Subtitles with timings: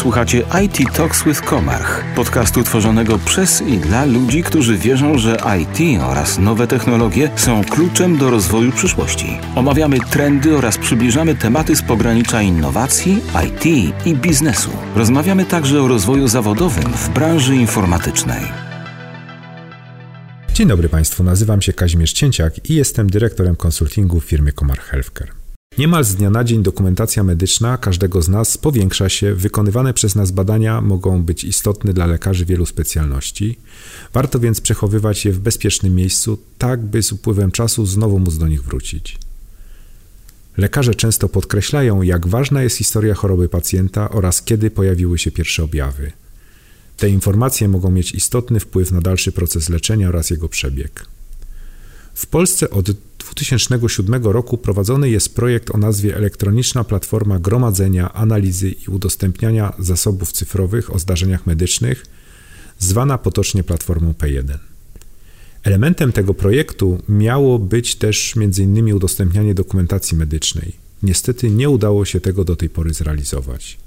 [0.00, 6.00] Słuchacie IT Talks with Komarch, podcastu tworzonego przez i dla ludzi, którzy wierzą, że IT
[6.02, 9.38] oraz nowe technologie są kluczem do rozwoju przyszłości.
[9.54, 13.66] Omawiamy trendy oraz przybliżamy tematy z pogranicza innowacji, IT
[14.06, 14.70] i biznesu.
[14.96, 18.42] Rozmawiamy także o rozwoju zawodowym w branży informatycznej.
[20.54, 25.39] Dzień dobry Państwu, nazywam się Kazimierz Cięciak i jestem dyrektorem konsultingu w firmie Komarch Healthcare.
[25.78, 30.30] Niemal z dnia na dzień dokumentacja medyczna każdego z nas powiększa się, wykonywane przez nas
[30.30, 33.58] badania mogą być istotne dla lekarzy wielu specjalności.
[34.12, 38.48] Warto więc przechowywać je w bezpiecznym miejscu, tak by z upływem czasu znowu móc do
[38.48, 39.18] nich wrócić.
[40.56, 46.12] Lekarze często podkreślają, jak ważna jest historia choroby pacjenta oraz kiedy pojawiły się pierwsze objawy.
[46.96, 51.06] Te informacje mogą mieć istotny wpływ na dalszy proces leczenia oraz jego przebieg.
[52.14, 52.90] W Polsce od
[53.20, 60.94] 2007 roku prowadzony jest projekt o nazwie Elektroniczna Platforma Gromadzenia, Analizy i Udostępniania Zasobów Cyfrowych
[60.94, 62.06] o Zdarzeniach Medycznych,
[62.78, 64.58] zwana potocznie Platformą P1.
[65.62, 68.94] Elementem tego projektu miało być też m.in.
[68.94, 70.72] udostępnianie dokumentacji medycznej.
[71.02, 73.78] Niestety nie udało się tego do tej pory zrealizować.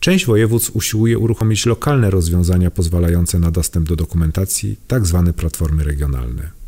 [0.00, 5.22] Część województw usiłuje uruchomić lokalne rozwiązania pozwalające na dostęp do dokumentacji, tzw.
[5.26, 6.59] Tak platformy regionalne.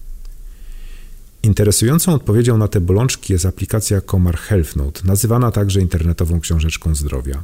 [1.43, 7.43] Interesującą odpowiedzią na te bolączki jest aplikacja Komar Health Note, nazywana także internetową książeczką zdrowia.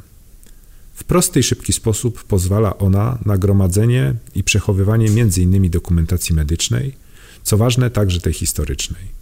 [0.95, 5.71] W prosty i szybki sposób pozwala ona na gromadzenie i przechowywanie m.in.
[5.71, 6.95] dokumentacji medycznej,
[7.43, 9.19] co ważne także tej historycznej.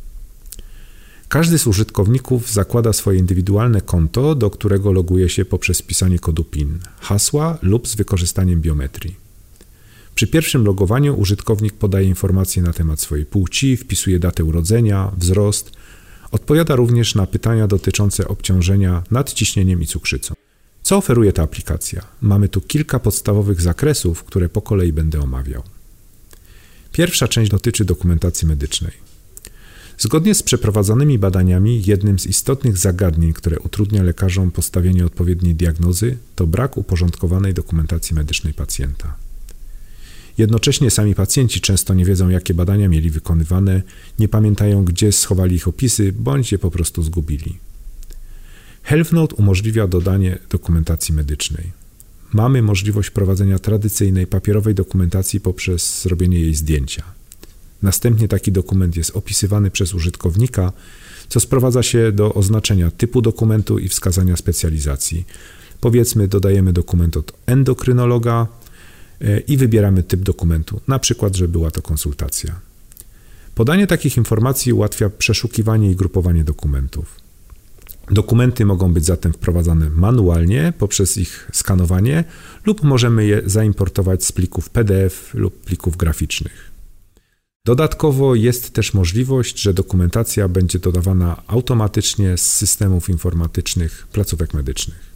[1.28, 6.78] Każdy z użytkowników zakłada swoje indywidualne konto, do którego loguje się poprzez wpisanie kodu PIN,
[7.00, 9.25] hasła lub z wykorzystaniem biometrii.
[10.16, 15.72] Przy pierwszym logowaniu użytkownik podaje informacje na temat swojej płci, wpisuje datę urodzenia, wzrost,
[16.30, 20.34] odpowiada również na pytania dotyczące obciążenia nadciśnieniem i cukrzycą.
[20.82, 22.02] Co oferuje ta aplikacja?
[22.20, 25.62] Mamy tu kilka podstawowych zakresów, które po kolei będę omawiał.
[26.92, 28.92] Pierwsza część dotyczy dokumentacji medycznej.
[29.98, 36.46] Zgodnie z przeprowadzonymi badaniami, jednym z istotnych zagadnień, które utrudnia lekarzom postawienie odpowiedniej diagnozy, to
[36.46, 39.25] brak uporządkowanej dokumentacji medycznej pacjenta.
[40.38, 43.82] Jednocześnie sami pacjenci często nie wiedzą, jakie badania mieli wykonywane,
[44.18, 47.58] nie pamiętają, gdzie schowali ich opisy, bądź je po prostu zgubili.
[48.82, 51.72] HealthNote umożliwia dodanie dokumentacji medycznej.
[52.32, 57.02] Mamy możliwość prowadzenia tradycyjnej papierowej dokumentacji poprzez zrobienie jej zdjęcia.
[57.82, 60.72] Następnie taki dokument jest opisywany przez użytkownika,
[61.28, 65.24] co sprowadza się do oznaczenia typu dokumentu i wskazania specjalizacji.
[65.80, 68.46] Powiedzmy, dodajemy dokument od endokrynologa,
[69.48, 72.60] i wybieramy typ dokumentu, na przykład, że była to konsultacja.
[73.54, 77.20] Podanie takich informacji ułatwia przeszukiwanie i grupowanie dokumentów.
[78.10, 82.24] Dokumenty mogą być zatem wprowadzane manualnie poprzez ich skanowanie
[82.64, 86.70] lub możemy je zaimportować z plików PDF lub plików graficznych.
[87.64, 95.15] Dodatkowo jest też możliwość, że dokumentacja będzie dodawana automatycznie z systemów informatycznych placówek medycznych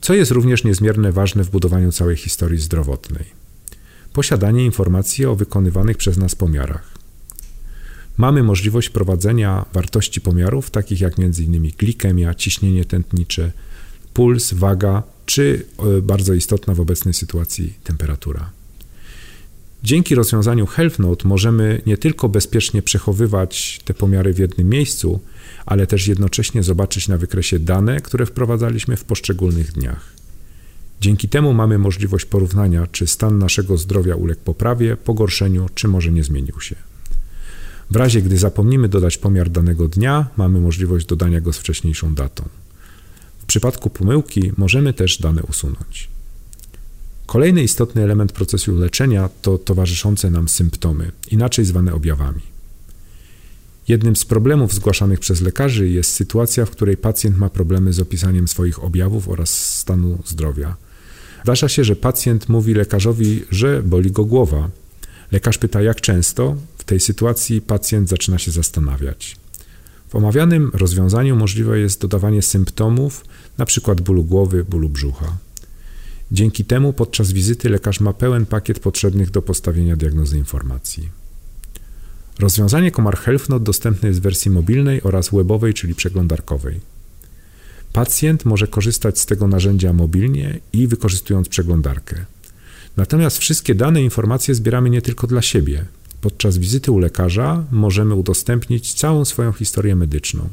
[0.00, 3.24] co jest również niezmiernie ważne w budowaniu całej historii zdrowotnej.
[4.12, 6.90] Posiadanie informacji o wykonywanych przez nas pomiarach.
[8.16, 11.70] Mamy możliwość prowadzenia wartości pomiarów, takich jak m.in.
[11.78, 13.52] glikemia, ciśnienie tętnicze,
[14.14, 15.66] puls, waga, czy
[15.98, 18.50] e, bardzo istotna w obecnej sytuacji temperatura.
[19.82, 25.20] Dzięki rozwiązaniu HealthNote możemy nie tylko bezpiecznie przechowywać te pomiary w jednym miejscu,
[25.66, 30.12] ale też jednocześnie zobaczyć na wykresie dane, które wprowadzaliśmy w poszczególnych dniach.
[31.00, 36.24] Dzięki temu mamy możliwość porównania, czy stan naszego zdrowia uległ poprawie, pogorszeniu, czy może nie
[36.24, 36.76] zmienił się.
[37.90, 42.48] W razie gdy zapomnimy dodać pomiar danego dnia, mamy możliwość dodania go z wcześniejszą datą.
[43.38, 46.08] W przypadku pomyłki możemy też dane usunąć.
[47.30, 52.40] Kolejny istotny element procesu leczenia to towarzyszące nam symptomy, inaczej zwane objawami.
[53.88, 58.48] Jednym z problemów zgłaszanych przez lekarzy jest sytuacja, w której pacjent ma problemy z opisaniem
[58.48, 60.76] swoich objawów oraz stanu zdrowia.
[61.42, 64.70] Zdarza się, że pacjent mówi lekarzowi, że boli go głowa.
[65.32, 66.56] Lekarz pyta, jak często.
[66.78, 69.36] W tej sytuacji pacjent zaczyna się zastanawiać.
[70.08, 73.24] W omawianym rozwiązaniu możliwe jest dodawanie symptomów,
[73.58, 73.94] np.
[73.94, 75.36] bólu głowy, bólu brzucha.
[76.32, 81.08] Dzięki temu podczas wizyty lekarz ma pełen pakiet potrzebnych do postawienia diagnozy informacji.
[82.38, 86.80] Rozwiązanie Komar HealthNote dostępne jest w wersji mobilnej oraz webowej, czyli przeglądarkowej.
[87.92, 92.24] Pacjent może korzystać z tego narzędzia mobilnie i wykorzystując przeglądarkę.
[92.96, 95.84] Natomiast wszystkie dane i informacje zbieramy nie tylko dla siebie.
[96.20, 100.48] Podczas wizyty u lekarza możemy udostępnić całą swoją historię medyczną.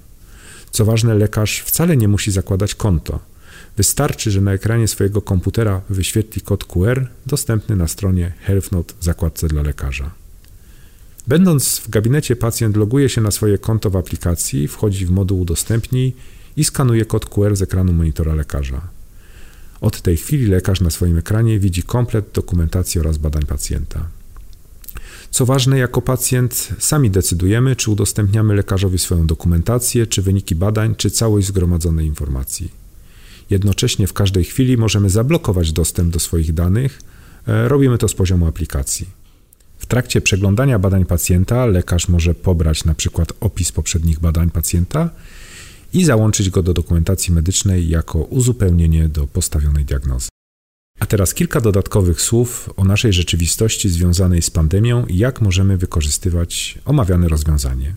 [0.71, 3.19] Co ważne, lekarz wcale nie musi zakładać konto.
[3.77, 9.47] Wystarczy, że na ekranie swojego komputera wyświetli kod QR dostępny na stronie HealthNote w zakładce
[9.47, 10.11] dla lekarza.
[11.27, 16.15] Będąc w gabinecie, pacjent loguje się na swoje konto w aplikacji, wchodzi w moduł Udostępnij
[16.57, 18.81] i skanuje kod QR z ekranu monitora lekarza.
[19.81, 24.07] Od tej chwili lekarz na swoim ekranie widzi komplet dokumentacji oraz badań pacjenta.
[25.31, 31.11] Co ważne, jako pacjent sami decydujemy, czy udostępniamy lekarzowi swoją dokumentację, czy wyniki badań, czy
[31.11, 32.86] całość zgromadzonej informacji.
[33.49, 37.01] Jednocześnie w każdej chwili możemy zablokować dostęp do swoich danych.
[37.47, 39.07] E, robimy to z poziomu aplikacji.
[39.77, 45.09] W trakcie przeglądania badań pacjenta lekarz może pobrać na przykład opis poprzednich badań pacjenta
[45.93, 50.29] i załączyć go do dokumentacji medycznej jako uzupełnienie do postawionej diagnozy.
[50.99, 56.79] A teraz kilka dodatkowych słów o naszej rzeczywistości związanej z pandemią i jak możemy wykorzystywać
[56.85, 57.95] omawiane rozwiązanie.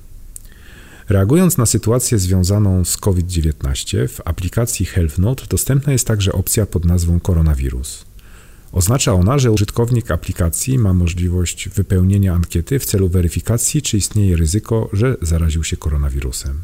[1.10, 7.20] Reagując na sytuację związaną z COVID-19, w aplikacji HealthNote dostępna jest także opcja pod nazwą
[7.20, 8.04] Koronawirus.
[8.72, 14.90] Oznacza ona, że użytkownik aplikacji ma możliwość wypełnienia ankiety w celu weryfikacji, czy istnieje ryzyko,
[14.92, 16.60] że zaraził się koronawirusem.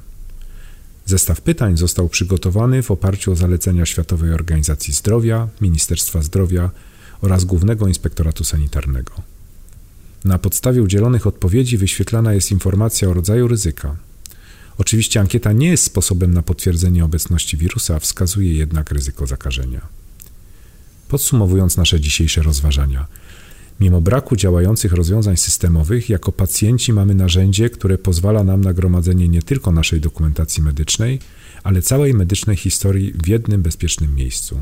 [1.06, 6.70] Zestaw pytań został przygotowany w oparciu o zalecenia Światowej Organizacji Zdrowia, Ministerstwa Zdrowia
[7.20, 9.12] oraz Głównego Inspektoratu Sanitarnego.
[10.24, 14.05] Na podstawie udzielonych odpowiedzi wyświetlana jest informacja o rodzaju ryzyka.
[14.78, 19.80] Oczywiście ankieta nie jest sposobem na potwierdzenie obecności wirusa, wskazuje jednak ryzyko zakażenia.
[21.08, 23.06] Podsumowując nasze dzisiejsze rozważania,
[23.80, 29.42] Mimo braku działających rozwiązań systemowych, jako pacjenci mamy narzędzie, które pozwala nam na gromadzenie nie
[29.42, 31.20] tylko naszej dokumentacji medycznej,
[31.62, 34.60] ale całej medycznej historii w jednym bezpiecznym miejscu.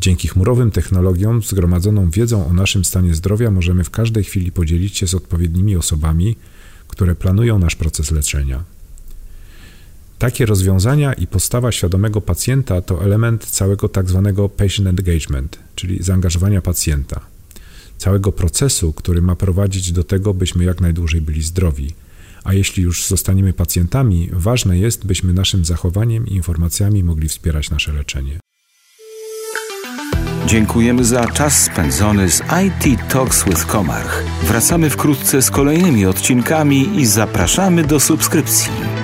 [0.00, 5.06] Dzięki chmurowym technologiom, zgromadzoną wiedzą o naszym stanie zdrowia, możemy w każdej chwili podzielić się
[5.06, 6.36] z odpowiednimi osobami,
[6.88, 8.64] które planują nasz proces leczenia.
[10.22, 16.62] Takie rozwiązania i postawa świadomego pacjenta to element całego tak zwanego patient engagement, czyli zaangażowania
[16.62, 17.20] pacjenta
[17.98, 21.94] całego procesu, który ma prowadzić do tego, byśmy jak najdłużej byli zdrowi.
[22.44, 27.92] A jeśli już zostaniemy pacjentami, ważne jest, byśmy naszym zachowaniem i informacjami mogli wspierać nasze
[27.92, 28.38] leczenie.
[30.46, 34.24] Dziękujemy za czas spędzony z IT Talks with Komarch.
[34.42, 39.01] Wracamy wkrótce z kolejnymi odcinkami i zapraszamy do subskrypcji.